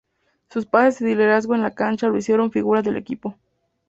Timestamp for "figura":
2.51-2.81